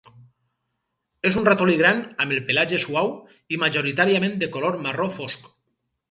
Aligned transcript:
És 1.29 1.35
un 1.41 1.43
ratolí 1.49 1.75
gran 1.81 1.99
amb 2.23 2.35
el 2.37 2.41
pelatge 2.47 2.79
suau 2.83 3.11
i 3.55 3.59
majoritàriament 3.65 4.33
de 4.45 4.49
color 4.57 4.79
marró 4.87 5.07
fosc. 5.19 5.45